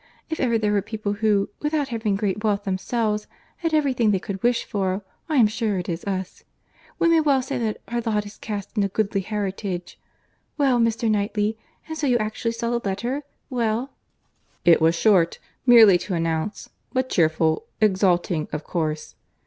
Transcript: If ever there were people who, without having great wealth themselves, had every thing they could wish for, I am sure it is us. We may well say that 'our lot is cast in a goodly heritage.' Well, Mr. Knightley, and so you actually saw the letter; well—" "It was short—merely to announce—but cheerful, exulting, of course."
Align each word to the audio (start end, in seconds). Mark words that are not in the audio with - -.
If 0.31 0.39
ever 0.39 0.57
there 0.57 0.71
were 0.71 0.81
people 0.81 1.13
who, 1.13 1.49
without 1.61 1.89
having 1.89 2.15
great 2.15 2.43
wealth 2.43 2.63
themselves, 2.63 3.27
had 3.57 3.71
every 3.71 3.93
thing 3.93 4.09
they 4.09 4.17
could 4.19 4.41
wish 4.41 4.65
for, 4.65 5.03
I 5.29 5.35
am 5.35 5.45
sure 5.45 5.77
it 5.77 5.87
is 5.87 6.03
us. 6.05 6.43
We 6.97 7.07
may 7.07 7.19
well 7.21 7.43
say 7.43 7.59
that 7.59 7.81
'our 7.87 8.01
lot 8.01 8.25
is 8.25 8.39
cast 8.39 8.75
in 8.75 8.81
a 8.83 8.87
goodly 8.87 9.21
heritage.' 9.21 9.99
Well, 10.57 10.79
Mr. 10.79 11.07
Knightley, 11.07 11.55
and 11.87 11.95
so 11.95 12.07
you 12.07 12.17
actually 12.17 12.53
saw 12.53 12.71
the 12.71 12.89
letter; 12.89 13.21
well—" 13.51 13.91
"It 14.65 14.81
was 14.81 14.95
short—merely 14.95 15.99
to 15.99 16.15
announce—but 16.15 17.07
cheerful, 17.09 17.67
exulting, 17.79 18.47
of 18.51 18.63
course." 18.63 19.13